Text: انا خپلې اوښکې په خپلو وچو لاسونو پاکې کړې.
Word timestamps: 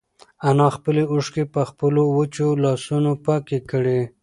انا 0.47 0.67
خپلې 0.75 1.03
اوښکې 1.11 1.43
په 1.53 1.61
خپلو 1.69 2.01
وچو 2.17 2.47
لاسونو 2.63 3.11
پاکې 3.25 3.57
کړې. 3.69 4.01